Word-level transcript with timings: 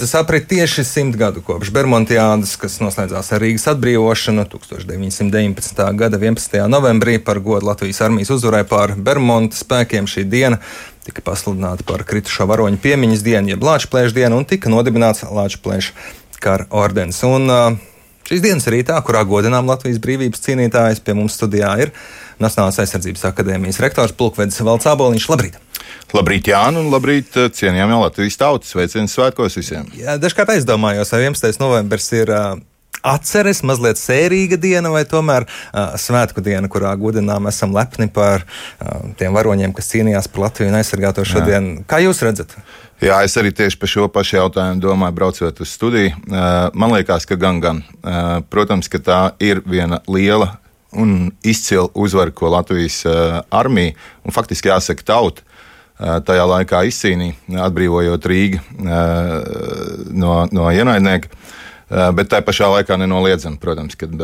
Tas 0.00 0.14
aprit 0.16 0.46
tieši 0.48 0.80
simt 0.88 1.16
gadu 1.20 1.42
kopš 1.44 1.68
Bermudiādas, 1.76 2.54
kas 2.56 2.78
noslēdzās 2.80 3.26
ar 3.36 3.42
Rīgas 3.42 3.66
atbrīvošanu 3.74 4.46
1919. 4.48 5.82
gada 6.00 6.16
11. 6.16 6.56
novembrī 6.72 7.18
par 7.20 7.36
godu 7.44 7.68
Latvijas 7.68 8.00
armijas 8.06 8.32
uzvarai 8.32 8.62
pār 8.64 8.94
Bermuda 8.96 9.52
spēkiem. 9.58 10.08
Šī 10.08 10.24
diena 10.24 10.56
tika 11.04 11.20
pasludināta 11.26 11.84
par 11.84 12.06
kritušo 12.08 12.48
varoņu 12.48 12.80
piemiņas 12.80 13.26
dienu, 13.28 13.52
jeb 13.52 13.68
Lāčplēša 13.68 14.16
dienu, 14.16 14.40
un 14.40 14.48
tika 14.48 14.72
nodibināts 14.72 15.26
Lāčplēša 15.28 16.40
kara 16.40 16.64
ordens. 16.72 17.20
Un, 17.28 17.52
uh, 17.52 17.76
šīs 18.24 18.40
dienas 18.46 18.72
rītā, 18.72 18.96
kurā 19.04 19.26
godinām 19.28 19.68
Latvijas 19.68 20.00
brīvības 20.00 20.48
cīnītājus, 20.48 21.04
pie 21.04 21.18
mums 21.18 21.36
studijā 21.36 21.76
ir 21.84 21.92
Nacionālās 22.40 22.80
aizsardzības 22.80 23.28
akadēmijas 23.34 23.84
rektors 23.84 24.16
Pulkvedis 24.16 24.64
Valds 24.64 24.88
Aboliņš. 24.88 25.28
Labrīt! 25.28 25.60
Labrīt, 26.16 26.48
Jānis, 26.50 26.82
un 26.82 26.90
labrīt, 26.90 27.36
eh, 27.38 27.50
cienījamie 27.54 28.00
Latvijas 28.00 28.38
tautas. 28.40 28.72
Sveiciens 28.74 29.14
svētkos 29.14 29.58
visiem! 29.60 29.86
Jā, 29.98 30.16
dažkārt 30.18 30.56
aizdomājos, 30.56 31.12
vai 31.14 31.24
11. 31.28 31.62
novembris 31.62 32.12
ir. 32.16 32.34
Uh, 32.34 32.66
Atceres 33.00 33.62
mazliet 33.64 33.96
sērīga 33.96 34.58
diena, 34.60 34.90
vai 34.92 35.06
tomēr 35.08 35.46
uh, 35.46 35.94
svētku 35.96 36.42
diena, 36.44 36.68
kurā 36.68 36.90
godinām 37.00 37.48
esam 37.48 37.72
lepni 37.72 38.10
par 38.12 38.42
uh, 38.44 39.06
tiem 39.16 39.32
varoņiem, 39.32 39.72
kas 39.72 39.88
cīnījās 39.94 40.28
par 40.28 40.50
Latviju 40.50 40.68
un 40.68 40.76
aizsargāto 40.76 41.24
šodien. 41.24 41.70
Jā. 41.78 41.86
Kā 41.88 42.02
jūs 42.04 42.20
redzat? 42.26 42.52
Jā, 43.00 43.22
es 43.24 43.38
arī 43.40 43.54
tieši 43.56 43.80
par 43.80 43.88
šo 43.88 44.08
pašu 44.12 44.36
jautājumu 44.36 44.84
domāju, 44.84 45.16
braucot 45.16 45.62
uz 45.64 45.72
studiju. 45.72 46.12
Uh, 46.28 46.68
man 46.76 46.92
liekas, 46.92 47.24
ka 47.24 47.40
gan, 47.40 47.62
gan. 47.64 47.80
Uh, 48.02 48.42
protams, 48.52 48.90
ka 48.92 49.00
tā 49.00 49.20
ir 49.40 49.62
viena 49.64 50.02
liela 50.04 50.58
un 50.92 51.30
izcila 51.46 51.88
uzvara, 51.94 52.34
ko 52.36 52.52
Latvijas 52.52 53.00
uh, 53.08 53.40
armija 53.48 53.96
un 54.26 54.36
faktiski 54.36 54.68
jāsaka 54.68 55.06
tauta 55.06 55.46
tajā 56.00 56.46
laikā 56.48 56.82
izcīnīja, 56.88 57.36
atbrīvojot 57.66 58.28
Rīgu 58.30 58.60
no, 60.16 60.34
no 60.48 60.70
ienaidnieka. 60.72 61.32
Bet 61.90 62.30
tā 62.30 62.38
pašā 62.46 62.68
laikā 62.70 62.96
nenoliedzami, 63.02 63.58
protams, 63.60 63.98
kad 63.98 64.14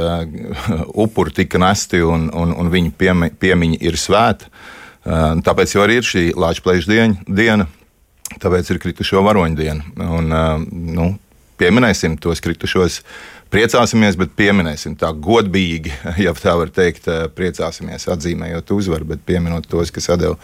upuri 1.05 1.35
tika 1.35 1.59
nesti 1.59 2.01
un, 2.07 2.29
un, 2.31 2.55
un 2.55 2.71
viņu 2.73 2.95
piemi, 2.99 3.33
piemiņa 3.35 3.81
ir 3.83 3.99
svēta. 3.99 4.51
Tāpēc 5.47 5.75
jau 5.75 5.83
arī 5.85 5.99
ir 6.01 6.07
šī 6.07 6.25
Latvijas 6.39 6.87
diena, 6.89 7.67
tāpēc 8.43 8.71
ir 8.71 8.83
kritušo 8.83 9.23
varoņu 9.27 9.59
diena. 9.59 9.87
Un, 10.07 10.31
nu, 10.95 11.11
pieminēsim 11.59 12.17
tos 12.23 12.43
kritušos 12.45 13.01
priecāsimies, 13.53 14.17
bet 14.21 14.35
pieminēsim 14.39 14.97
tā 15.01 15.13
godīgi, 15.13 15.93
ja 16.25 16.35
tā 16.37 16.57
var 16.59 16.73
teikt, 16.75 17.09
eh, 17.11 17.27
priecāsimies 17.33 18.09
atzīmējot 18.13 18.73
uzvaru, 18.77 19.13
bet 19.13 19.27
pieminot 19.29 19.69
tos, 19.71 19.93
kas 19.95 20.11
atdeva, 20.15 20.39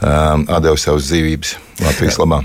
um, 0.00 0.46
savas 0.76 1.08
dzīvības 1.08 1.56
Latvijas 1.84 2.20
labā. 2.22 2.44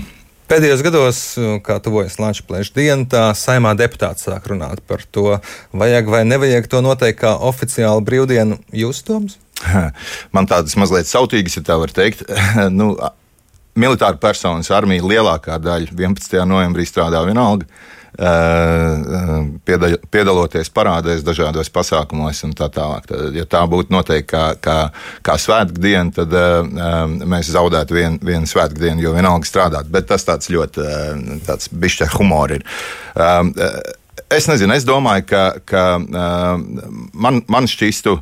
Pēdējos 0.50 0.80
gados, 0.82 1.18
kā 1.62 1.76
tuvojas 1.78 2.16
Latvijas 2.18 2.46
plēša 2.48 2.72
diena, 2.74 3.04
tā 3.06 3.20
saimā 3.38 3.70
deputāts 3.78 4.26
sāk 4.26 4.48
runāt 4.50 4.80
par 4.82 5.04
to, 5.14 5.36
vajag 5.70 6.10
vai 6.10 6.24
nevajag 6.26 6.66
to 6.66 6.80
noteikt 6.82 7.20
kā 7.20 7.36
oficiālu 7.46 8.02
brīvdienu. 8.02 8.58
Jūs, 8.74 9.04
Toms? 9.06 9.38
Man 10.34 10.50
tādas 10.50 10.74
mazliet 10.80 11.06
sautīgas, 11.06 11.54
ja 11.60 11.62
tā 11.68 11.78
var 11.78 11.94
teikt. 11.94 12.24
nu, 12.80 12.96
militāra 13.78 14.18
personas 14.18 14.72
armija 14.74 15.06
lielākā 15.06 15.60
daļa 15.62 15.94
11. 15.94 16.42
novembrī 16.50 16.88
strādā 16.88 17.22
vienalga. 17.28 17.70
Piedaloties 20.10 20.70
parādēs, 20.74 21.24
dažādos 21.26 21.70
pasākumos 21.72 22.42
un 22.46 22.54
tā 22.58 22.70
tālāk. 22.72 23.06
Tad, 23.10 23.36
ja 23.36 23.46
tā 23.48 23.62
būtu 23.70 23.94
noteikti 23.94 24.28
kā, 24.32 24.44
kā, 24.62 24.76
kā 25.26 25.36
svētku 25.40 25.82
diena, 25.82 26.10
tad 26.14 26.34
mēs 27.30 27.52
zaudētu 27.54 27.96
vienu 27.96 28.20
vien 28.26 28.46
svētku 28.48 28.80
dienu, 28.82 29.04
jo 29.04 29.14
vienalga 29.16 29.48
strādāt. 29.48 29.90
Bet 29.92 30.10
tas 30.10 30.26
tāds 30.28 30.50
ļoti 30.52 30.86
tāds 31.46 31.70
bišķi 31.72 32.12
humors 32.16 32.58
ir. 32.58 32.66
Es 34.30 34.46
nezinu, 34.50 34.74
es 34.76 34.86
domāju, 34.86 35.26
ka, 35.30 35.44
ka 35.66 35.84
man, 35.98 37.42
man 37.50 37.68
šķistu, 37.70 38.18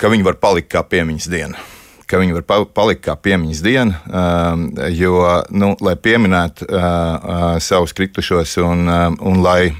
ka 0.00 0.10
viņi 0.12 0.26
var 0.26 0.40
palikt 0.42 0.72
kā 0.72 0.84
piemiņas 0.86 1.30
diena 1.32 1.60
ka 2.06 2.20
viņi 2.20 2.36
var 2.36 2.66
palikt 2.74 3.04
kā 3.06 3.14
piemiņas 3.18 3.62
diena, 3.64 4.00
um, 4.06 4.66
jo, 4.92 5.16
nu, 5.54 5.72
lai 5.84 5.94
pieminētu 6.00 6.66
uh, 6.68 6.82
uh, 6.82 7.46
savus 7.62 7.94
kritušos 7.96 8.56
un, 8.62 8.84
um, 8.88 9.16
un 9.30 9.40
lai 9.44 9.72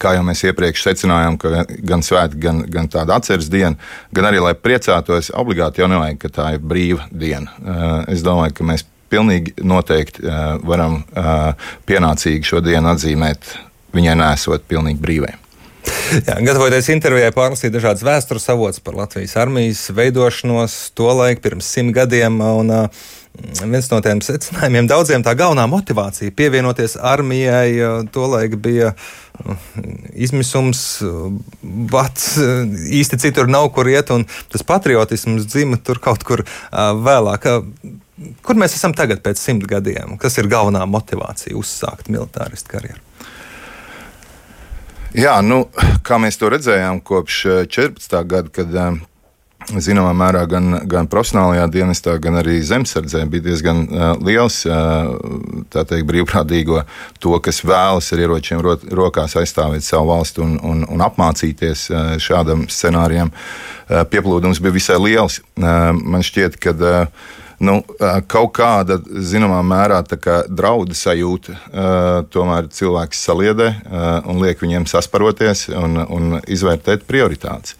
kā 0.00 0.14
jau 0.16 0.24
mēs 0.24 0.40
iepriekš 0.48 0.86
secinājām, 0.86 1.36
ka 1.40 1.64
gan 1.84 2.02
svētki, 2.04 2.40
gan, 2.40 2.62
gan 2.72 2.88
tāda 2.88 3.18
atceres 3.18 3.50
diena, 3.52 3.76
gan 4.16 4.30
arī, 4.30 4.40
lai 4.40 4.54
priecātos, 4.56 5.28
obligāti 5.36 5.82
jau 5.82 5.90
nevajag, 5.92 6.18
ka 6.22 6.32
tā 6.38 6.48
ir 6.56 6.64
brīva 6.64 7.04
diena. 7.12 7.52
Uh, 7.60 8.00
es 8.14 8.24
domāju, 8.24 8.56
ka 8.56 8.68
mēs 8.72 8.86
pilnīgi 9.12 9.52
noteikti 9.62 10.24
varam 10.66 10.96
pienācīgi 11.86 12.48
šo 12.48 12.58
dienu 12.64 12.90
atzīmēt, 12.90 13.52
viņai 13.94 14.16
nesot 14.18 14.64
pilnīgi 14.66 14.98
brīvai. 15.04 15.34
Jā, 16.28 16.38
gatavoties 16.44 16.88
intervijai, 16.94 17.32
pārlasīju 17.34 17.74
dažādas 17.74 18.04
vēstures 18.06 18.48
avots 18.52 18.80
par 18.84 18.96
Latvijas 18.98 19.36
armijas 19.40 19.86
veidošanos 19.94 20.78
to 20.96 21.10
laiku 21.10 21.44
pirms 21.48 21.68
simt 21.76 21.94
gadiem. 21.96 22.40
Un, 22.40 22.72
uh, 22.72 23.04
Viens 23.34 23.88
no 23.90 23.98
tiem 23.98 24.20
secinājumiem, 24.22 24.86
daudziem 24.86 25.22
tā 25.26 25.32
galvenā 25.34 25.64
motivācija 25.66 26.30
pievienoties 26.38 26.94
armijai, 27.02 28.06
tolaik 28.14 28.54
bija 28.62 28.92
izmisums, 30.14 30.84
bats, 31.90 32.28
īsti 33.00 33.18
citur 33.24 33.50
nav 33.50 33.72
kur 33.74 33.90
iet, 33.90 34.12
un 34.14 34.22
tas 34.52 34.62
patriotisms 34.66 35.48
dzima 35.50 35.80
tur 35.82 35.98
kaut 36.04 36.22
kur 36.26 36.44
vēlāk. 36.70 37.50
Kur 38.46 38.60
mēs 38.60 38.78
esam 38.78 38.94
tagad 38.94 39.24
pēc 39.24 39.42
simt 39.42 39.66
gadiem? 39.66 40.14
Kas 40.22 40.38
ir 40.38 40.46
galvenā 40.46 40.86
motivācija 40.86 41.58
uzsākt 41.58 42.12
militāristu 42.14 42.70
karjeru? 42.76 43.02
Jā, 45.14 45.36
nu, 45.46 45.60
kā 46.02 46.16
mēs 46.18 46.40
to 46.40 46.48
redzējām 46.50 46.98
kopš 47.06 47.36
14. 47.70 48.14
Eh, 48.18 48.24
gada, 48.26 48.50
kad 48.50 48.72
eh, 48.74 48.96
zināmā 49.78 50.10
mērā 50.18 50.40
gan, 50.50 50.80
gan 50.90 51.06
profesionālajā 51.10 51.68
dienestā, 51.70 52.16
gan 52.18 52.40
arī 52.40 52.56
zemesardzē 52.66 53.22
bija 53.30 53.44
diezgan 53.46 53.84
uh, 53.86 54.02
liels 54.26 54.58
teikt, 55.72 56.02
brīvprātīgo 56.10 56.82
to, 57.22 57.32
kas 57.40 57.62
vēlas 57.64 58.10
ar 58.12 58.24
ieročiem 58.26 58.60
ro 58.64 58.74
rokās 58.90 59.38
aizstāvēt 59.40 59.86
savu 59.86 60.10
valsti 60.10 60.42
un, 60.44 60.58
un, 60.66 60.82
un 60.84 61.06
apmācīties 61.06 61.86
uh, 61.94 62.02
šādam 62.20 62.66
scenārijam. 62.68 63.30
Uh, 63.30 64.02
pieplūdums 64.10 64.60
bija 64.60 64.76
visai 64.76 64.98
liels. 65.00 65.40
Man 65.56 66.26
šķiet, 66.26 66.58
ka 66.58 66.74
nu, 67.62 67.78
kaut 68.30 68.52
kāda 68.56 68.98
zināmā 69.02 69.60
mērā 69.66 70.00
draudu 70.48 70.96
sajūta 70.96 71.56
tomēr 72.34 72.68
cilvēks 72.72 73.22
saliedē 73.28 73.70
un 74.24 74.42
liek 74.42 74.60
viņiem 74.62 74.88
sasparoties 74.90 75.68
un, 75.74 76.00
un 76.04 76.38
izvērtēt 76.46 77.06
prioritātes. 77.08 77.78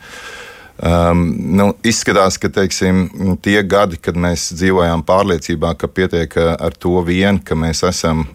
Um, 0.74 1.28
nu, 1.54 1.68
izskatās, 1.86 2.34
ka 2.42 2.50
teiksim, 2.50 3.36
tie 3.42 3.60
gadi, 3.62 4.00
kad 4.02 4.18
mēs 4.18 4.48
dzīvojām 4.58 5.04
pārliecībā, 5.06 5.70
ka 5.78 5.86
pietiek 5.86 6.34
ar 6.42 6.74
to 6.74 6.98
vien, 7.06 7.38
ka 7.38 7.54
mēs 7.54 7.84
esam 7.86 8.26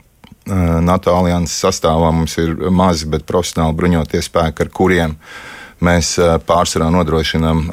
NATO 0.47 1.13
alianses 1.13 1.59
sastāvā, 1.61 2.13
mums 2.16 2.38
ir 2.39 2.56
mazi, 2.71 3.09
bet 3.11 3.27
profesionāli 3.27 3.75
bruņotie 3.77 4.23
spēki, 4.23 4.63
ar 4.66 4.71
kuriem 4.73 5.17
uh, 5.17 5.59
mēs 5.85 6.13
pārsvarā 6.47 6.90
nodrošinām 6.94 7.66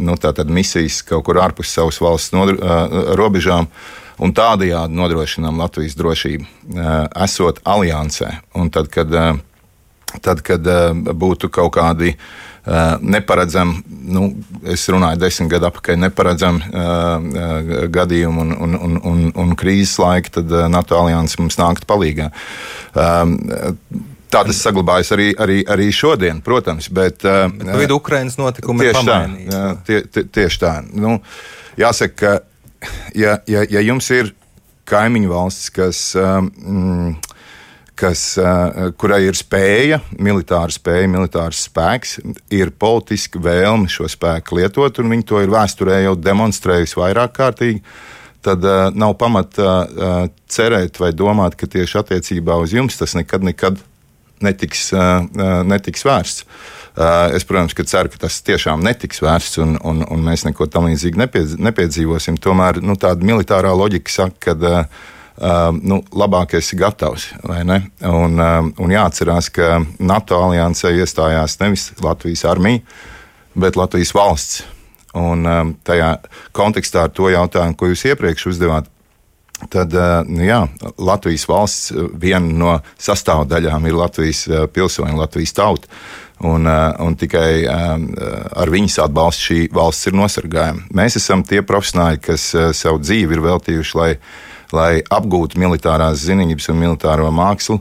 nu, 0.00 0.16
misijas 0.50 1.00
kaut 1.06 1.26
kur 1.28 1.40
ārpus 1.42 1.72
savas 1.74 2.00
valsts 2.02 2.34
nodro, 2.36 2.56
robežām. 3.18 3.70
Un 4.20 4.34
tādējādi 4.36 4.92
nodrošinām 4.92 5.56
Latvijas 5.62 5.96
drošību, 5.96 6.44
esot 7.24 7.62
aliansē. 7.64 8.34
Un 8.60 8.68
tad, 8.68 8.90
kad, 8.92 9.14
tad, 10.20 10.42
kad 10.44 10.68
būtu 11.16 11.48
kaut 11.48 11.72
kādi 11.78 12.12
neparedzami, 13.00 13.80
nu, 14.12 14.26
es 14.68 14.84
runāju 14.92 15.22
desmit 15.22 15.48
gadu 15.54 15.70
atpakaļ, 15.70 15.96
neparedzami 16.04 16.68
uh, 16.68 17.88
gadījumi 17.88 18.44
un, 18.44 18.52
un, 18.52 18.76
un, 18.76 19.00
un, 19.08 19.22
un 19.32 19.56
krīzes 19.56 19.96
laiki, 20.02 20.34
tad 20.36 20.52
NATO 20.68 20.98
alianses 21.00 21.40
mums 21.40 21.56
nāktu 21.60 21.88
palīdzīgā. 21.88 22.28
Uh, 22.92 24.09
Tā 24.30 24.44
tas 24.46 24.60
saglabājas 24.62 25.10
arī, 25.16 25.30
arī, 25.42 25.62
arī 25.66 25.88
šodien, 25.94 26.38
protams. 26.46 26.86
Bet, 26.94 27.24
uh, 27.26 27.48
bet 27.50 27.74
vidu 27.80 27.98
Ukraiņas 27.98 28.38
notikumi 28.38 28.86
tieši 28.86 29.02
tā. 29.08 29.18
Jā, 29.50 29.64
tie, 29.88 29.98
tie, 30.06 30.22
tieši 30.38 30.60
tā. 30.62 30.74
Nu, 30.94 31.16
jāsaka, 31.80 32.14
ka 32.14 32.90
ja, 33.18 33.40
ja, 33.50 33.64
ja 33.66 33.82
jums 33.82 34.10
ir 34.14 34.30
kaimiņu 34.90 35.34
valsts, 35.34 35.74
kas. 35.74 36.04
Um, 36.18 37.18
kas, 38.00 38.22
uh, 38.40 38.94
kurai 38.96 39.26
ir 39.26 39.36
spēja, 39.36 39.98
militāra 40.16 40.72
spēja, 40.72 41.08
militārs 41.12 41.66
spēks, 41.66 42.14
ir 42.56 42.72
politiska 42.72 43.42
vēlme 43.44 43.90
šo 43.92 44.08
spēku 44.08 44.56
lietot, 44.56 45.02
un 45.02 45.12
viņi 45.12 45.26
to 45.28 45.42
ir 45.44 45.52
vēsturē 45.52 45.98
jau 46.06 46.14
demonstrējusi 46.16 46.96
vairāk 46.96 47.34
kārtīgi, 47.36 47.82
tad 48.40 48.64
uh, 48.64 48.86
nav 48.96 49.18
pamata 49.20 49.74
uh, 49.84 50.16
cerēt 50.48 50.96
vai 51.02 51.12
domāt, 51.12 51.58
ka 51.60 51.68
tieši 51.68 52.00
attiecībā 52.00 52.56
uz 52.62 52.72
jums 52.72 52.96
tas 52.96 53.12
nekad, 53.18 53.44
nekad 53.44 53.84
netiks, 54.44 54.90
netiks 55.68 56.04
vērsts. 56.06 56.44
Es, 57.36 57.46
protams, 57.46 57.76
ceru, 57.88 58.10
ka 58.12 58.26
tas 58.26 58.40
tiešām 58.44 58.82
netiks 58.84 59.22
vērsts 59.22 59.60
un, 59.62 59.76
un, 59.86 60.02
un 60.10 60.26
mēs 60.26 60.44
neko 60.48 60.66
tam 60.68 60.88
līdzīgu 60.90 61.20
nepiedzīvosim. 61.62 62.40
Tomēr 62.42 62.82
nu, 62.84 62.98
tāda 63.00 63.24
militārā 63.26 63.70
loģika 63.76 64.12
saka, 64.12 64.56
ka 64.58 64.74
nu, 65.80 66.00
labāk 66.12 66.58
esi 66.58 66.76
gatavs. 66.76 67.30
Un, 67.46 68.42
un 68.42 68.92
jāatcerās, 68.92 69.48
ka 69.54 69.80
NATO 69.98 70.42
aliansē 70.48 70.92
iestājās 70.98 71.56
nevis 71.62 71.90
Latvijas 72.04 72.44
armija, 72.50 72.82
bet 73.54 73.78
Latvijas 73.80 74.12
valsts. 74.16 74.62
Un 75.16 75.46
tajā 75.82 76.12
kontekstā 76.54 77.08
ar 77.08 77.14
to 77.14 77.30
jautājumu, 77.32 77.74
ko 77.78 77.88
jūs 77.90 78.04
iepriekš 78.12 78.50
uzdevāt, 78.52 78.90
tad 79.68 79.94
nu 80.30 80.46
jā, 80.46 80.62
Latvijas 80.98 81.46
valsts 81.50 81.92
viena 82.20 82.58
no 82.62 82.74
sastāvdaļām 83.00 83.88
ir 83.90 83.98
Latvijas 84.00 84.46
pilsoņi, 84.74 85.18
Latvijas 85.20 85.56
tauta. 85.56 85.90
Un, 86.40 86.64
un 86.64 87.16
tikai 87.20 87.66
ar 87.68 88.70
viņas 88.72 89.02
atbalstu 89.04 89.50
šī 89.50 89.58
valsts 89.76 90.08
ir 90.08 90.14
nosargājama. 90.16 90.86
Mēs 90.96 91.18
esam 91.20 91.42
tie 91.44 91.60
profesionāļi, 91.60 92.22
kas 92.24 92.46
savu 92.78 93.02
dzīvi 93.02 93.36
ir 93.36 93.44
veltījuši, 93.44 93.98
lai 94.00 94.14
lai 94.76 95.00
apgūtu 95.10 95.60
militārās 95.60 96.24
zinības 96.26 96.70
un 96.72 96.80
militāro 96.80 97.28
mākslu. 97.34 97.80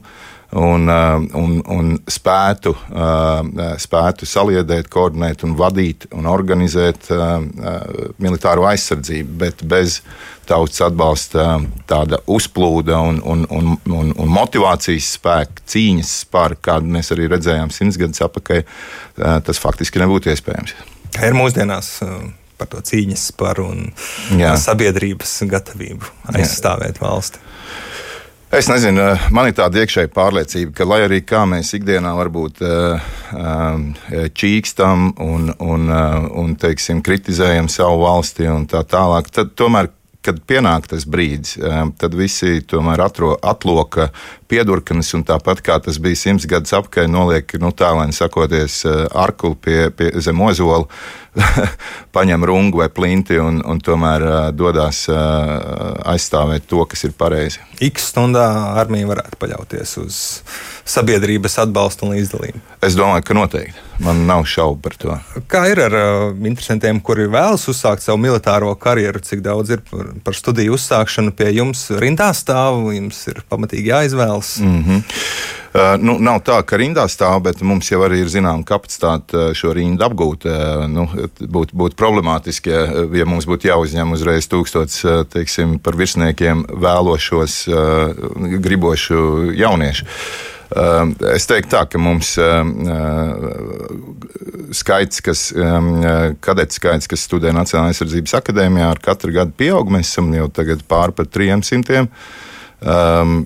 Un, 0.50 0.90
un, 0.90 1.52
un 1.70 1.90
spētu, 2.10 2.72
spētu 3.78 4.26
saliedēt, 4.26 4.88
koordinēt, 4.90 5.44
un 5.46 5.54
vadīt 5.60 6.08
un 6.18 6.26
organizēt 6.26 7.06
militāro 8.18 8.66
aizsardzību, 8.72 9.36
bet 9.44 9.62
bez 9.62 10.00
tautas 10.50 10.82
atbalsta 10.86 11.46
tāda 11.90 12.20
uzplūda 12.30 13.00
un, 13.12 13.22
un, 13.24 13.46
un, 13.54 13.72
un, 13.86 14.12
un 14.18 14.34
motivācijas 14.34 15.14
spēka, 15.20 15.64
cīņas 15.70 16.14
spēka, 16.26 16.62
kādu 16.72 16.94
mēs 16.98 17.14
arī 17.16 17.30
redzējām 17.32 17.72
simts 17.74 18.00
gadus 18.02 18.26
atpakaļ, 18.26 18.66
tas 19.46 19.62
faktiski 19.62 20.02
nebūtu 20.02 20.34
iespējams. 20.34 20.76
Kā 21.16 21.32
ir 21.32 21.38
mūsdienās? 21.38 21.98
par 22.60 22.68
to 22.68 22.82
cīņas 22.84 23.30
sparu 23.32 23.70
un 23.72 23.86
Jā. 24.40 24.56
sabiedrības 24.60 25.38
gatavību 25.50 26.10
aizstāvēt 26.34 27.00
Jā. 27.00 27.06
valsti. 27.06 27.46
Es 28.50 28.66
nezinu, 28.66 29.04
man 29.30 29.46
ir 29.46 29.54
tāda 29.54 29.84
iekšēja 29.84 30.10
pārliecība, 30.10 30.72
ka, 30.74 30.86
lai 30.90 31.04
arī 31.06 31.20
kā 31.22 31.44
mēs 31.46 31.70
ikdienā 31.78 32.16
varbūt 32.18 32.64
uh, 32.66 33.04
čīkstam 34.42 35.12
un, 35.22 35.52
un, 35.62 35.84
uh, 35.94 36.26
un 36.42 36.56
teiksim, 36.58 37.04
kritizējam 37.06 37.70
savu 37.70 38.02
valsti 38.08 38.50
un 38.50 38.66
tā 38.72 38.82
tālāk, 38.90 39.30
tad 39.36 39.54
tomēr 39.54 39.92
kad 40.26 40.42
pienāk 40.50 40.90
tas 40.92 41.06
brīdis, 41.08 41.56
tad 42.00 42.16
visi 42.18 42.60
tomēr 42.68 43.02
atro, 43.06 43.32
atloka 43.40 44.10
piedurknes, 44.52 45.14
un 45.16 45.24
tāpat 45.28 45.62
kā 45.64 45.78
tas 45.86 46.00
bija 46.02 46.20
simts 46.20 46.48
gadus 46.50 46.74
apakaļ, 46.76 47.08
noliek, 47.12 47.56
nu, 47.62 47.72
tālēni 47.72 48.16
sakoties, 48.16 48.82
arkuli 49.16 49.56
pie, 49.64 49.78
pie 49.96 50.10
zem 50.20 50.42
ozola, 50.44 50.90
paņem 52.16 52.46
rungu 52.50 52.82
vai 52.82 52.90
plinti 52.92 53.40
un, 53.40 53.62
un 53.64 53.80
tomēr 53.86 54.26
uh, 54.26 54.38
dodas 54.52 55.06
aizstāvēt 55.10 56.68
to, 56.68 56.84
kas 56.90 57.06
ir 57.08 57.16
pareizi. 57.18 57.64
X 57.86 58.10
stundā 58.12 58.48
armija 58.82 59.08
varētu 59.14 59.40
paļauties 59.40 59.96
uz 60.04 60.20
sabiedrības 60.86 61.60
atbalstu 61.66 62.08
un 62.08 62.16
līdzdalību. 62.16 62.62
Es 62.86 62.98
domāju, 62.98 63.26
ka 63.28 63.38
noteikti. 63.38 63.86
Man 64.00 64.22
nav 64.30 64.46
šaubu 64.48 64.80
par 64.80 64.94
to. 64.96 65.16
Kā 65.52 65.66
ir 65.68 65.82
ar 65.84 65.96
uh, 65.98 66.48
interesantiem, 66.48 67.02
kuri 67.04 67.28
vēlas 67.32 67.68
uzsākt 67.68 68.06
savu 68.06 68.22
militāro 68.24 68.72
karjeru? 68.80 69.20
Cik 69.20 69.44
daudz 69.44 69.74
ir 69.76 69.84
par, 69.90 70.14
par 70.24 70.38
studiju 70.38 70.78
uzsākšanu 70.78 71.36
pie 71.36 71.52
jums 71.58 71.90
rindā 72.00 72.30
stāv? 72.38 72.86
Jums 72.96 73.20
ir 73.28 73.44
pamatīgi 73.52 73.92
jāizvēlas. 73.92 74.58
Mm 74.64 74.84
-hmm. 74.84 75.02
Uh, 75.70 76.02
nu, 76.02 76.16
nav 76.18 76.40
tā, 76.42 76.56
ka 76.66 76.80
rindā 76.82 77.04
stāv, 77.12 77.44
bet 77.46 77.60
mums 77.62 77.92
jau 77.92 78.00
arī 78.02 78.24
ir 78.24 78.30
zināma 78.32 78.66
kapacitāte 78.66 79.38
uh, 79.38 79.52
šo 79.54 79.70
rindu 79.78 80.02
apgūt. 80.02 80.48
Uh, 80.50 80.88
nu, 80.90 81.04
būtu 81.40 81.78
būt 81.78 81.98
problemātiski, 82.00 82.72
ja, 82.74 83.04
ja 83.20 83.26
mums 83.30 83.46
būtu 83.46 83.70
jāuzņem 83.70 84.16
uzreiz 84.16 84.48
tūkstots 84.50 85.06
teiksim, 85.30 85.78
par 85.80 85.94
virsniekiem 86.00 86.66
vēlošos, 86.74 87.68
gribošu 88.66 89.52
jauniešu. 89.54 90.06
Es 90.70 91.48
teiktu, 91.50 91.72
tā, 91.74 91.84
ka 91.90 91.98
mums 92.02 92.36
skaits, 94.78 95.22
kas, 95.26 95.48
kadets 96.46 96.78
skaits, 96.78 97.10
kas 97.10 97.24
studē 97.26 97.54
Nacionālajā 97.58 97.96
aizsardzības 97.96 98.36
akadēmijā, 98.38 98.90
ar 98.94 99.02
katru 99.02 99.34
gadu 99.34 99.56
pieaug. 99.58 99.90
Mēs 99.94 100.12
esam 100.12 100.30
jau 100.36 100.46
tagad 100.54 100.84
pār 100.90 101.16
par 101.18 101.26
300. 101.26 102.06
Um, 102.80 103.40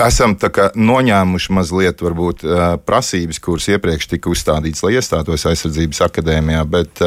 esam 0.00 0.34
noņēmuši 0.74 1.54
mazliet 1.54 2.02
varbūt, 2.02 2.44
prasības, 2.88 3.40
kuras 3.42 3.68
iepriekš 3.70 4.10
tika 4.14 4.30
uzstādītas, 4.32 4.82
lai 4.86 4.96
iestātos 4.98 5.46
aizsardzības 5.50 6.02
akadēmijā. 6.08 6.64
Bet, 6.70 7.02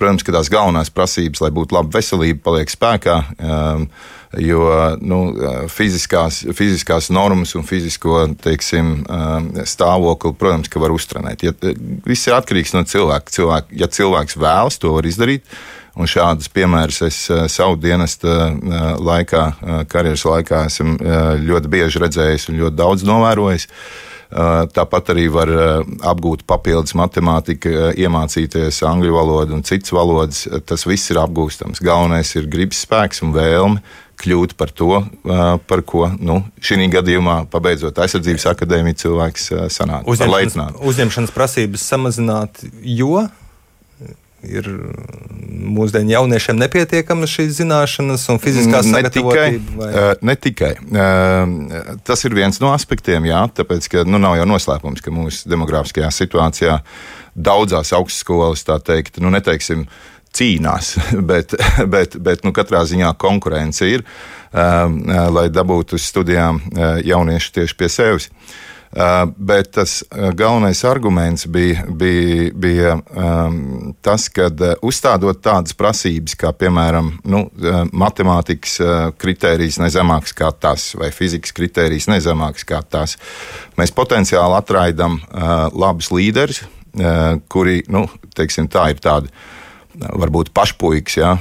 protams, 0.00 0.26
ka 0.26 0.36
tās 0.36 0.52
galvenās 0.52 0.92
prasības, 0.94 1.42
lai 1.44 1.52
būtu 1.54 1.78
laba 1.78 1.98
veselība, 1.98 2.42
paliek 2.50 2.72
spēkā. 2.72 3.18
Jo 4.36 4.66
nu, 5.00 5.22
fiziskās, 5.72 6.42
fiziskās 6.52 7.08
normas 7.14 7.54
un 7.56 7.64
fizisko 7.64 8.26
teiksim, 8.42 9.00
stāvokli, 9.64 10.34
protams, 10.36 10.68
var 10.76 10.92
uztrenēt. 10.92 11.46
Ja, 11.46 11.54
viss 12.04 12.28
ir 12.28 12.36
atkarīgs 12.36 12.74
no 12.76 12.84
cilvēka. 12.84 13.32
cilvēka. 13.32 13.78
Ja 13.80 13.88
cilvēks 13.88 14.36
vēlas, 14.36 14.76
to 14.82 14.92
var 14.98 15.08
izdarīt. 15.08 15.48
Un 15.98 16.06
šādus 16.06 16.46
piemērus 16.54 17.00
es 17.08 17.16
uh, 17.32 17.48
savu 17.50 17.74
dienesta 17.80 18.52
uh, 18.52 18.92
laikā, 19.02 19.42
karjeras 19.90 20.22
laikā, 20.28 20.60
esmu 20.68 20.94
ļoti 21.42 21.72
bieži 21.72 22.04
redzējis 22.04 22.50
un 22.52 22.60
ļoti 22.60 22.78
daudz 22.78 23.08
novērojis. 23.08 23.66
Tāpat 24.28 25.14
arī 25.14 25.22
var 25.32 25.48
apgūt 26.04 26.42
papildus 26.44 26.92
matemātiku, 26.98 27.70
iemācīties 27.96 28.82
angļu 28.84 29.14
valodu 29.14 29.54
un 29.56 29.62
citas 29.64 29.94
valodas. 29.96 30.42
Tas 30.68 30.84
viss 30.84 31.08
ir 31.08 31.22
apgūstams. 31.22 31.80
Galvenais 31.80 32.34
ir 32.36 32.50
gribas 32.52 32.82
spēks 32.84 33.24
un 33.24 33.32
vēlme 33.32 33.80
kļūt 34.18 34.54
par 34.58 34.72
to, 34.74 35.02
par 35.70 35.82
ko 35.86 36.08
nu, 36.18 36.40
šī 36.60 36.88
gadījumā, 36.92 37.40
pabeidzot 37.52 37.98
aizsardzības 38.02 38.48
akadēmiju, 38.52 39.02
cilvēks 39.04 39.50
sanāk. 39.74 40.08
Uzņemšanas, 40.10 40.80
uzņemšanas 40.92 41.34
prasības 41.36 41.84
samazināt, 41.92 42.64
jo 42.82 43.28
ir 44.46 44.68
mūsdienu 45.68 46.12
jauniešiem 46.12 46.58
nepietiekamas 46.60 47.32
šīs 47.32 47.56
zināšanas 47.58 48.26
un 48.30 48.38
fiziskā 48.42 48.84
sagatavotība? 48.86 49.88
Tikai. 49.88 50.02
Ne 50.22 50.36
tikai. 50.38 50.72
Tas 52.06 52.22
ir 52.26 52.36
viens 52.38 52.60
no 52.62 52.70
aspektiem, 52.74 53.26
jā, 53.26 53.40
tāpēc, 53.58 53.88
ka 53.90 54.04
nu, 54.06 54.20
nav 54.22 54.38
jau 54.38 54.46
noslēpums, 54.52 55.02
ka 55.02 55.14
mūsu 55.14 55.50
demografiskajā 55.50 56.12
situācijā 56.14 56.78
daudzās 57.34 57.90
augstskolas, 57.98 58.62
tā 58.66 58.78
teikt, 58.82 59.18
nu, 59.22 59.30
neteiksim, 59.34 59.88
cīnās, 60.36 60.94
bet, 61.30 61.54
bet, 61.86 62.16
bet 62.22 62.46
nu, 62.46 62.54
katrā 62.56 62.84
ziņā 62.88 63.14
konkurence 63.20 63.88
ir, 63.88 64.06
lai 64.52 65.48
dabūtu 65.52 65.98
uz 65.98 66.06
studijām 66.08 66.62
jaunieši 67.04 67.54
tieši 67.58 67.76
pie 67.76 67.90
sevis. 67.92 68.30
Uh, 68.88 69.28
bet 69.36 69.74
tas 69.76 70.00
uh, 70.00 70.30
galvenais 70.32 70.84
arguments 70.84 71.46
bija, 71.46 71.82
bija, 71.88 72.52
bija 72.54 72.94
um, 72.96 73.94
tas, 74.00 74.30
ka 74.32 74.46
uh, 74.48 74.70
uzstādot 74.80 75.42
tādas 75.44 75.76
prasības, 75.76 76.32
kā 76.40 76.54
piemēram 76.56 77.10
nu, 77.28 77.42
matemātikas 77.92 78.78
kritērijas 79.20 79.76
nezemāks 79.82 80.32
kā 80.32 80.48
tas, 80.56 80.94
vai 80.96 81.10
fizikas 81.12 81.52
kritērijas 81.52 82.08
nezemāks 82.08 82.64
kā 82.64 82.80
tas, 82.80 83.18
mēs 83.76 83.92
potenciāli 83.92 84.56
atraidam 84.56 85.20
labus 85.76 86.08
līderus, 86.14 86.62
kuri, 87.52 87.82
nu, 87.92 88.06
teiksim, 88.34 88.70
tā 88.72 88.88
ir 88.94 89.02
tādi 89.04 89.28
varbūt 89.98 90.52
pašpuikas, 90.54 91.16
ja, 91.18 91.32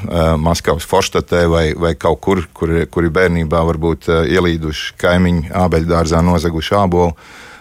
Maskavas 0.41 0.87
forštatē 0.89 1.43
vai, 1.51 1.65
vai 1.77 1.93
kaut 1.99 2.21
kur, 2.23 2.43
kur, 2.57 2.73
kuri 2.91 3.11
bērnībā 3.13 3.61
varbūt 3.71 4.09
ielīduši 4.27 4.95
kaimiņu 5.01 5.51
ābeļdārzā 5.65 6.23
nozaguši 6.25 6.77
ābolu. 6.79 7.13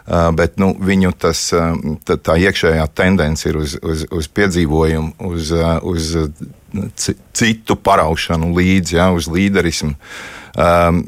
Bet 0.07 0.61
nu, 0.63 0.71
viņu 0.79 1.11
tas, 1.19 1.41
tā, 2.07 2.15
tā 2.15 2.37
iekšējā 2.39 2.85
tendence 2.95 3.49
ir 3.49 3.59
uz, 3.59 3.75
uz, 3.83 4.05
uz 4.15 4.29
piedzīvojumu, 4.31 5.17
uz, 5.27 5.51
uz 5.83 6.13
citu 7.35 7.75
paraušanu 7.75 8.53
līdzi, 8.55 9.01
ja, 9.01 9.09
uz 9.15 9.27
līderismu. 9.33 9.97
Um, 10.57 11.03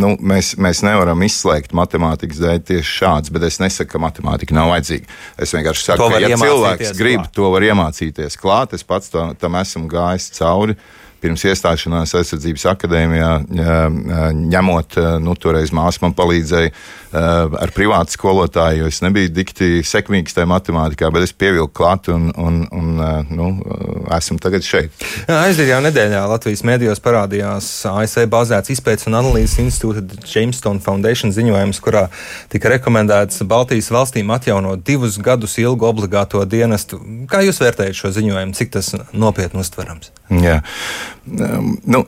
nu, 0.00 0.14
mēs, 0.26 0.54
mēs 0.58 0.80
nevaram 0.82 1.20
izslēgt 1.22 1.74
matemātikas 1.76 2.40
dēļ 2.42 2.62
tieši 2.72 2.96
šāds, 2.96 3.30
bet 3.30 3.44
es 3.46 3.60
nesaku, 3.62 3.92
ka 3.92 4.00
matemātika 4.02 4.56
nav 4.56 4.72
vajadzīga. 4.72 5.06
Es 5.38 5.52
vienkārši 5.54 5.84
saku, 5.86 6.08
ka, 6.10 6.22
ja 6.24 6.40
cilvēks 6.40 6.96
grib, 6.98 7.20
klāt. 7.20 7.36
to 7.36 7.52
var 7.52 7.68
iemācīties 7.68 8.40
klāt. 8.40 8.74
Es 8.74 8.86
pats 8.86 9.12
to, 9.12 9.28
tam 9.38 9.60
esmu 9.60 9.86
gājis 9.92 10.32
cauri. 10.40 10.74
Uh, 10.74 11.09
pirms 11.20 11.44
iestāšanās 11.48 12.14
aizsardzības 12.18 12.66
akadēmijā, 12.72 13.30
ņemot, 14.36 14.98
nu, 15.24 15.36
toreiz 15.40 15.72
māsa 15.76 16.04
man 16.04 16.16
palīdzēja 16.16 16.72
ar 17.10 17.72
privātu 17.74 18.14
skolotāju, 18.14 18.84
jo 18.84 18.90
es 18.90 19.00
nebiju 19.02 19.32
dikti 19.34 19.70
sekmīgs 19.86 20.36
tajā 20.36 20.46
matemātikā, 20.50 21.10
bet 21.14 21.26
es 21.26 21.34
pievilku 21.34 21.72
klāt 21.80 22.10
un, 22.12 22.28
un, 22.38 22.60
un 22.70 23.02
nu, 23.34 23.48
esmu 24.14 24.38
tagad 24.42 24.66
šeit. 24.66 24.94
Aizdītajā 25.26 25.80
nedēļā 25.88 26.22
Latvijas 26.30 26.62
mēdījos 26.66 27.02
parādījās 27.02 27.70
ASV 27.90 28.28
bāzēts 28.30 28.74
izpētes 28.76 29.10
un 29.10 29.18
analīzes 29.18 29.58
institūta 29.64 30.22
Jamestown 30.22 30.80
Foundation 30.84 31.34
ziņojums, 31.34 31.82
kurā 31.82 32.06
tika 32.52 32.72
rekomendēts 32.76 33.42
Baltijas 33.50 33.90
valstīm 33.94 34.30
atjaunot 34.36 34.86
divus 34.86 35.18
gadus 35.18 35.58
ilgu 35.62 35.90
obligāto 35.90 36.44
dienestu. 36.46 37.02
Kā 37.30 37.42
jūs 37.46 37.60
vērtējat 37.62 38.02
šo 38.04 38.14
ziņojumu? 38.20 38.56
Cik 38.60 38.74
tas 38.78 38.94
nopietni 39.10 39.64
uztverams? 39.64 40.14
Jā. 40.30 40.60
Um, 41.26 41.76
nu, 41.84 42.04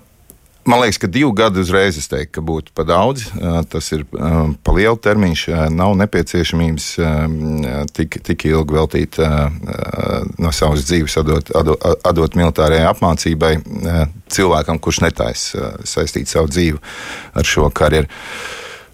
Man 0.62 0.78
liekas, 0.78 1.00
ka 1.02 1.08
divu 1.10 1.32
gadu 1.34 1.58
uzreiz 1.58 1.96
es 1.98 2.06
teiktu, 2.06 2.36
ka 2.36 2.42
būtu 2.46 2.70
par 2.76 2.86
daudz. 2.86 3.24
Tas 3.70 3.88
ir 3.96 4.04
pa 4.06 4.74
lielu 4.76 4.94
termiņš. 5.02 5.42
Nav 5.74 5.96
nepieciešamības 5.98 6.86
tik, 7.98 8.20
tik 8.22 8.44
ilgi 8.46 8.76
veltīt 8.78 9.18
no 10.38 10.54
savas 10.54 10.86
dzīves, 10.86 11.18
atdot, 11.18 11.50
atdot, 11.58 11.82
atdot 12.06 12.38
militārajai 12.38 12.86
apmācībai 12.92 13.56
cilvēkam, 14.30 14.78
kurš 14.78 15.02
netaisa 15.08 15.72
saistīt 15.82 16.30
savu 16.30 16.52
dzīvi 16.54 16.78
ar 17.34 17.54
šo 17.56 17.66
karjeru. 17.74 18.06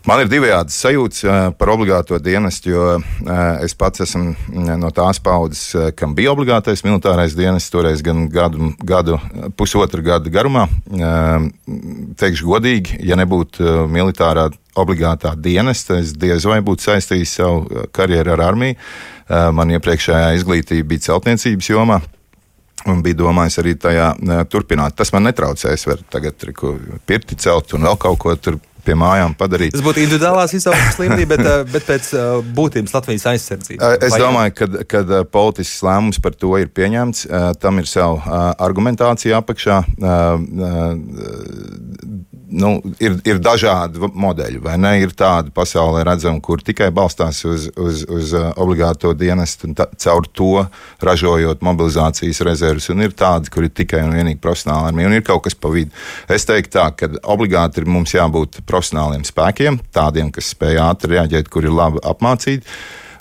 Man 0.06 0.22
ir 0.22 0.28
divējādas 0.30 0.76
sajūtas 0.78 1.54
par 1.58 1.72
obligāto 1.72 2.16
dienestu, 2.22 2.70
jo 2.70 2.84
es 3.64 3.74
pats 3.76 4.04
esmu 4.04 4.34
no 4.78 4.90
tās 4.94 5.18
paudzes, 5.20 5.92
kam 5.98 6.14
bija 6.16 6.32
obligātais 6.32 6.84
militārais 6.86 7.34
dienests, 7.36 7.72
toreiz 7.72 8.00
gan 8.06 8.28
gadu, 8.32 8.70
gadu 8.78 9.18
pusotru 9.58 10.04
gadu 10.06 10.32
garumā. 10.32 10.66
Teikšu 12.18 12.48
godīgi, 12.48 13.00
ja 13.04 13.18
nebūtu 13.20 13.88
militārā 13.92 14.48
obligātā 14.78 15.34
dienesta, 15.34 15.98
es 15.98 16.14
diez 16.14 16.46
vai 16.46 16.60
būtu 16.64 16.88
saistījis 16.88 17.34
savu 17.40 17.88
karjeru 17.92 18.36
ar 18.36 18.44
armiju. 18.52 18.78
Man 19.28 19.74
iepriekšējā 19.76 20.30
izglītība 20.38 20.94
bija 20.94 21.08
celtniecības 21.10 21.72
jomā. 21.74 21.98
Un 22.88 23.02
bija 23.02 23.18
domājis 23.18 23.58
arī 23.58 23.74
tajā 23.74 24.12
turpināt. 24.48 24.94
Tas 24.96 25.10
man 25.12 25.26
netraucēja. 25.26 25.74
Es 25.74 25.84
varu 25.84 26.04
tagad 26.08 26.38
pirti 27.04 27.36
celt 27.42 27.74
un 27.74 27.84
vēl 27.88 27.98
kaut 28.00 28.20
ko 28.22 28.36
tur 28.38 28.60
pie 28.88 28.96
mājām 28.98 29.36
padarīt. 29.38 29.76
Tas 29.76 29.84
būtu 29.84 30.02
individuālās 30.04 30.54
izaugsmes 30.56 30.98
līmenī, 31.02 31.28
bet, 31.28 31.44
eh, 31.44 31.62
bet 31.68 31.86
pēc 31.88 32.10
eh, 32.16 32.26
būtības 32.56 32.96
Latvijas 32.96 33.28
aizsardzības. 33.34 33.98
Es 34.08 34.14
Vai 34.14 34.22
domāju, 34.22 34.54
ka 34.58 34.84
kad 34.88 35.14
politisks 35.32 35.84
lēmums 35.84 36.20
par 36.24 36.36
to 36.38 36.54
ir 36.60 36.72
pieņemts, 36.72 37.26
tam 37.60 37.78
ir 37.82 37.88
sava 37.90 38.54
argumentācija 38.58 39.42
apakšā 39.42 39.82
nu, 42.50 42.70
ir, 43.02 43.16
ir 43.28 43.40
dažādi 43.42 44.00
modeļi, 44.00 44.60
vai 44.62 44.76
ne? 44.80 44.94
Ir 45.02 45.12
tādi 45.16 45.52
pasaulē 45.54 46.04
redzami, 46.06 46.40
kur 46.44 46.62
tikai 46.64 46.88
balstās 46.94 47.42
uz, 47.48 47.68
uz, 47.76 48.04
uz 48.08 48.34
uh, 48.36 48.50
obligāto 48.60 49.12
dienestu 49.18 49.68
un 49.68 49.76
tā, 49.78 49.88
caur 50.00 50.26
to 50.32 50.64
ražojot 51.04 51.64
mobilizācijas 51.64 52.42
rezerves, 52.48 52.88
un 52.92 53.04
ir 53.04 53.16
tādi, 53.18 53.52
kur 53.52 53.66
ir 53.66 53.74
tikai 53.74 54.02
un 54.06 54.16
vienīgi 54.16 54.40
profesionāla 54.42 54.92
armija, 54.92 55.10
un 55.10 55.18
ir 55.18 55.26
kaut 55.26 55.44
kas 55.46 55.58
pa 55.58 55.72
vidu. 55.74 55.92
Es 56.32 56.48
teiktu 56.48 56.76
tā, 56.78 56.88
ka 56.96 57.10
obligāti 57.28 57.82
ir 57.82 57.90
mums 57.90 58.14
jābūt 58.16 58.62
profesionāliem 58.68 59.26
spēkiem, 59.28 59.82
tādiem, 59.94 60.32
kas 60.34 60.54
spēj 60.54 60.80
ātri 60.88 61.16
reaģēt, 61.16 61.52
kur 61.52 61.68
ir 61.68 61.74
labi 61.74 62.02
apmācīti. 62.06 62.78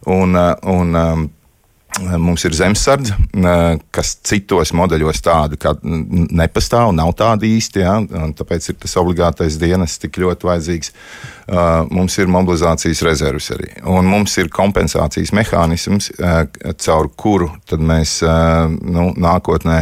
Un, 0.07 0.37
uh, 0.39 0.53
un, 0.71 0.95
um, 0.95 1.27
Mums 1.97 2.43
ir 2.45 2.53
zemesardze, 2.53 3.15
kas 3.95 4.11
citos 4.27 4.69
modeļos 4.75 5.21
tāda 5.25 5.71
nepastāv, 5.81 6.91
nav 6.93 7.13
tāda 7.17 7.47
īsti. 7.47 7.81
Ja, 7.81 7.95
tāpēc 8.37 8.69
ir 8.69 8.77
tas 8.83 8.93
obligātais 9.01 9.57
dienas 9.57 9.95
tik 10.01 10.19
ļoti 10.21 10.49
vajadzīgs. 10.49 10.91
Mums 11.89 12.19
ir 12.21 12.29
mobilizācijas 12.29 13.01
rezerves 13.07 13.49
arī. 13.55 13.71
Un 13.89 14.05
mums 14.11 14.37
ir 14.37 14.51
kompensācijas 14.53 15.33
mehānisms, 15.33 16.11
caur 16.85 17.09
kuru 17.17 17.49
mēs 17.79 18.19
nu, 18.21 19.09
nākotnē 19.17 19.81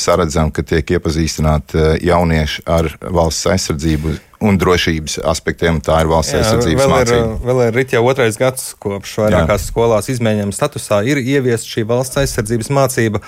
saredzam, 0.00 0.50
ka 0.50 0.66
tiek 0.66 0.96
iepazīstināti 0.96 2.00
jaunieši 2.08 2.66
ar 2.66 2.90
valsts 3.06 3.52
aizsardzību 3.54 4.18
un 4.44 4.58
drošības 4.60 5.18
aspektiem. 5.30 5.80
Tā 5.84 6.02
ir 6.04 6.10
valsts 6.10 6.36
aizsardzības 6.38 6.88
mācība. 6.90 7.28
Vēl 7.44 7.62
ir 7.66 7.94
jau 7.94 8.02
otrais 8.10 8.36
gads, 8.40 8.72
kopš 8.82 9.16
vairākās 9.22 9.64
Jā. 9.64 9.70
skolās 9.70 10.10
izmēģinājuma 10.12 10.54
statusā 10.56 11.00
ir 11.08 11.20
ieviesta 11.22 11.70
šī 11.70 11.84
valsts 11.88 12.20
aizsardzības 12.22 12.70
mācība. 12.74 13.20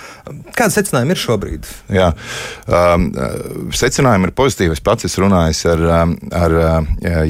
Kāda 0.57 0.73
secinājuma 0.75 1.15
ir 1.15 1.21
šobrīd? 1.21 1.69
Jā, 1.93 2.09
um, 2.67 3.07
secinājumi 3.75 4.29
ir 4.29 4.35
pozitīvi. 4.37 4.77
Es 4.77 4.83
pats 4.83 5.07
esmu 5.07 5.25
runājis 5.25 5.63
ar, 5.73 5.85
um, 6.01 6.15
ar 6.37 6.57
uh, 6.57 6.77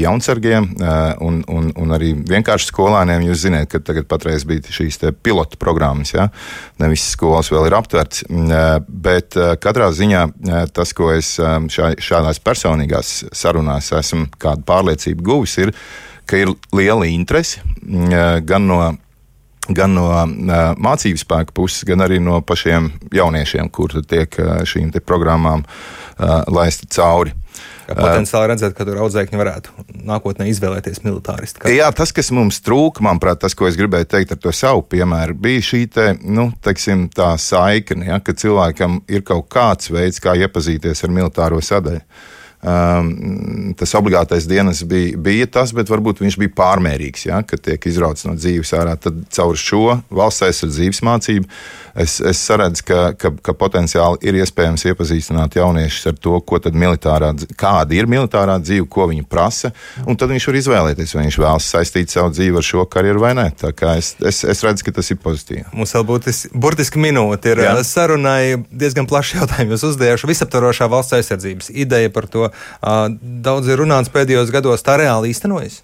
jaunsargiem 0.02 0.70
uh, 0.76 0.96
un, 1.24 1.42
un, 1.52 1.72
un 1.78 1.96
arī 1.98 2.14
vienkārši 2.28 2.72
skolēniem. 2.72 3.28
Jūs 3.30 3.46
zināt, 3.46 3.70
ka 3.72 3.82
tagad 3.84 4.10
patreiz 4.12 4.48
bija 4.48 4.76
šīs 4.78 5.00
pilotu 5.24 5.60
programmas. 5.62 6.14
Ja? 6.16 6.30
Ne 6.82 6.92
visas 6.92 7.14
skolas 7.16 7.52
vēl 7.54 7.70
ir 7.70 7.78
aptverts, 7.78 8.26
uh, 8.28 8.66
bet 8.88 9.38
katrā 9.64 9.90
ziņā 9.96 10.26
tas, 10.76 10.92
ko 10.98 11.12
es 11.14 11.36
um, 11.42 11.68
šā, 11.72 11.94
šādās 12.04 12.40
personīgās 12.44 13.14
sarunās 13.36 13.77
sarunās 13.82 14.06
esmu 14.06 14.28
kādu 14.40 14.64
pārliecību 14.68 15.24
guvis, 15.24 15.58
ir, 15.58 15.74
ka 16.26 16.38
ir 16.38 16.54
liela 16.74 17.08
interese 17.08 17.62
mm, 17.82 18.46
gan 18.46 18.68
no 18.68 18.96
gan 19.68 19.92
no 19.92 20.08
uh, 20.08 20.30
mācību 20.80 21.20
spēka 21.20 21.52
puses, 21.52 21.84
gan 21.84 22.00
arī 22.00 22.22
no 22.24 22.40
pašiem 22.42 22.88
jauniešiem, 23.12 23.68
kur 23.70 23.92
tiek 24.08 24.32
uh, 24.40 24.64
šīm 24.64 24.94
programmām 25.04 25.66
laisti 26.48 26.88
cauri. 26.88 27.34
Potenciāli 27.88 28.48
redzēt, 28.50 28.74
ka 28.76 28.86
tur 28.88 28.98
audzēkņi 29.04 29.38
varētu 29.38 29.84
nākotnē 30.08 30.48
izvēlēties 30.50 31.04
militāristu. 31.04 31.62
Kā... 31.62 31.72
Jā, 31.72 31.92
tas, 31.96 32.12
kas 32.16 32.32
mums 32.36 32.62
trūka, 32.64 33.04
manuprāt, 33.06 33.42
tas, 33.44 33.56
ko 33.56 33.68
es 33.68 33.78
gribēju 33.80 34.08
teikt 34.12 34.34
ar 34.34 34.42
to 34.44 34.52
savu 34.56 34.82
piemēru, 34.88 35.36
bija 35.36 35.68
šī 35.70 35.84
te, 35.92 36.08
nu, 36.24 36.50
teiksim, 36.64 37.06
saikne, 37.44 38.08
ja, 38.10 38.20
ka 38.24 38.36
cilvēkam 38.40 39.02
ir 39.12 39.24
kaut 39.28 39.48
kāds 39.54 39.92
veids, 39.94 40.24
kā 40.24 40.36
iepazīties 40.40 41.04
ar 41.06 41.16
militāro 41.20 41.60
sadaļu. 41.64 42.02
Um, 42.58 43.74
tas 43.78 43.92
obligātais 43.94 44.48
dienas 44.50 44.80
bija, 44.84 45.14
bija 45.22 45.46
tas, 45.60 45.70
bet 45.78 45.92
varbūt 45.94 46.24
viņš 46.24 46.40
bija 46.42 46.56
pārmērīgs, 46.58 47.28
ja, 47.28 47.44
kad 47.46 47.62
tiek 47.62 47.84
izrauts 47.86 48.26
no 48.26 48.34
dzīves 48.34 48.74
ārā. 48.74 48.96
Tad 48.98 49.20
caur 49.30 49.60
šo 49.62 50.00
valsts 50.10 50.48
aizsardzības 50.48 51.04
mācību 51.06 51.46
es, 52.02 52.18
es 52.18 52.42
saredzu, 52.42 52.82
ka, 52.88 53.02
ka, 53.18 53.32
ka 53.46 53.54
potenciāli 53.58 54.26
ir 54.26 54.40
iespējams 54.42 54.88
iepazīstināt 54.90 55.58
jauniešus 55.60 56.10
ar 56.12 56.18
to, 56.22 56.34
ko 56.50 56.58
tad 56.62 56.78
militārā, 56.78 57.30
kāda 57.58 57.94
ir 57.98 58.10
militārā 58.10 58.58
dzīve, 58.62 58.88
ko 58.90 59.06
viņi 59.12 59.28
prasa, 59.30 59.72
un 60.06 60.18
tad 60.18 60.34
viņš 60.34 60.50
var 60.50 60.60
izvēlēties, 60.62 61.14
vai 61.14 61.28
viņš 61.28 61.40
vēlas 61.44 61.70
saistīt 61.76 62.14
savu 62.14 62.34
dzīvi 62.34 62.58
ar 62.58 62.68
šo 62.68 62.88
karjeru 62.90 63.22
vai 63.22 63.36
nē. 63.38 63.48
Es, 63.98 64.16
es, 64.18 64.42
es 64.50 64.64
redzu, 64.66 64.86
ka 64.88 64.96
tas 64.98 65.14
ir 65.14 65.22
pozitīvi. 65.22 65.68
Mums 65.78 65.94
vēl 65.94 66.06
būtis, 66.10 66.44
burtiski 66.58 67.02
minūte 67.02 67.54
ir 67.54 67.64
Jā. 67.66 67.78
sarunai 67.86 68.58
diezgan 68.70 69.10
plaši 69.10 69.42
jautājumi. 69.42 69.78
Jūs 69.78 69.88
uzdevāt 69.92 70.28
visaptvarošā 70.28 70.90
valsts 70.92 71.18
aizsardzības 71.18 71.72
ideja 71.74 72.14
par 72.14 72.30
to, 72.32 72.47
Daudz 73.48 73.70
ir 73.72 73.82
runāts 73.84 74.14
pēdējos 74.14 74.54
gados, 74.54 74.86
tā 74.86 75.00
reāli 75.02 75.34
īstenojas 75.34 75.82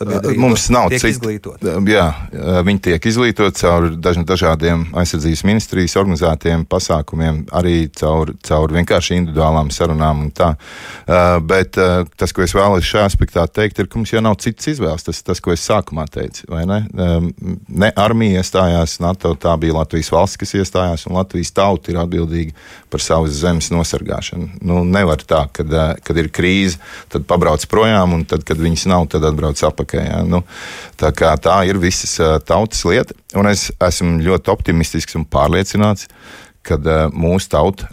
sabiedrība 0.00 0.40
mums 0.40 0.66
nav 0.72 0.88
citu 0.94 1.10
izglītota. 1.10 1.76
Jā, 1.88 2.06
viņi 2.66 2.82
tiek 2.88 3.06
izglītoti 3.10 3.62
caur 3.62 3.88
daž, 4.00 4.20
dažādiem 4.28 4.86
aizsardzības 4.96 5.42
ministrijas 5.48 5.96
organizētiem 6.00 6.64
pasākumiem, 6.70 7.42
arī 7.56 7.76
caur, 7.96 8.32
caur 8.46 8.72
vienkārši 8.76 9.18
individuālām 9.20 9.72
sarunām. 9.74 10.26
Bet 11.50 11.76
tas, 11.76 12.34
ko 12.36 12.44
es 12.44 12.54
vēlos 12.56 12.86
šajā 12.86 13.06
aspektā 13.10 13.44
teikt, 13.50 13.82
ir, 13.82 13.90
ka 13.90 14.00
mums 14.00 14.14
jau 14.14 14.22
nav 14.24 14.38
citas 14.42 14.70
izvēles. 14.74 15.04
Tas, 15.06 15.22
tas 15.26 15.42
ko 15.44 15.54
es 15.54 15.64
sākumā 15.66 16.06
teicu, 16.10 16.46
vai 16.50 16.64
ne? 16.68 16.80
Ne 17.68 17.92
armija 18.00 18.40
iestājās 18.40 18.98
NATO, 19.04 19.34
tā 19.40 19.56
bija 19.60 19.78
Latvijas 19.80 20.12
valsts, 20.14 20.40
kas 20.40 20.56
iestājās, 20.58 21.06
un 21.08 21.18
Latvijas 21.18 21.52
tauta 21.56 21.92
ir 21.92 22.00
atbildīga 22.00 22.56
par 22.90 23.04
savas 23.04 23.36
zemes 23.42 23.70
nosargāšanu. 23.74 24.48
Nu, 24.66 24.82
nevar 24.86 25.22
tā, 25.22 25.44
kad, 25.54 25.70
kad 26.06 26.20
ir 26.20 26.30
krīze, 26.34 26.80
tad 27.12 27.26
pabrauc 27.28 27.64
projām, 27.70 28.16
un 28.16 28.24
tad, 28.28 28.46
kad 28.48 28.60
viņas 28.60 28.86
nav, 28.90 29.06
tad 29.12 29.26
atbrauc 29.28 29.60
atpakaļ 29.60 29.89
atpakaļ. 29.90 30.06
Ja? 30.06 30.22
Nu, 30.24 30.42
tā, 30.96 31.10
tā 31.12 31.56
ir 31.68 31.78
visas 31.80 32.18
tautas 32.46 32.84
lieta, 32.84 33.14
un 33.34 33.48
es 33.50 33.70
esmu 33.80 34.20
ļoti 34.22 34.50
optimistisks 34.50 35.16
un 35.16 35.26
pārliecināts, 35.26 36.08
ka 36.62 36.78
mūsu 37.12 37.50
tauta 37.50 37.88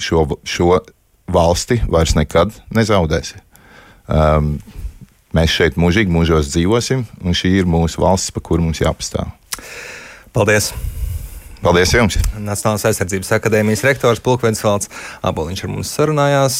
šo, 0.00 0.38
šo 0.44 0.80
valsti 1.32 1.82
vairs 1.88 2.16
nekad 2.16 2.52
nezaudēs. 2.74 3.34
Mēs 5.32 5.52
šeit 5.52 5.78
mūžīgi 5.80 6.12
mūžos 6.12 6.50
dzīvosim, 6.52 7.06
un 7.24 7.36
šī 7.36 7.54
ir 7.62 7.68
mūsu 7.68 8.02
valsts, 8.02 8.32
pa 8.32 8.42
kuru 8.44 8.66
mums 8.66 8.82
jāpastāv. 8.82 9.30
Paldies! 10.32 10.72
Paldies 11.62 11.92
jums! 11.94 12.16
Nacionālās 12.42 12.84
aizsardzības 12.88 13.30
akadēmijas 13.36 13.84
rektors 13.86 14.20
Pulkvedis 14.24 14.64
Valds 14.66 14.90
Aboliņš 15.22 15.60
ar 15.62 15.70
mums 15.70 15.92
sarunājās. 15.94 16.56